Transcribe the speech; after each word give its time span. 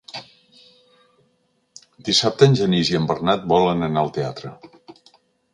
Dissabte 2.09 2.49
en 2.51 2.57
Genís 2.63 2.91
i 2.95 2.97
en 3.01 3.05
Bernat 3.13 3.47
volen 3.55 3.89
anar 3.89 4.07
al 4.07 4.11
teatre. 4.17 4.55